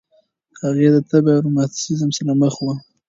هغې 0.61 0.87
د 0.95 0.97
تبه 1.09 1.31
او 1.35 1.41
روماتیسم 1.45 2.09
سره 2.17 2.31
مخ 2.41 2.55
وه. 2.65 2.73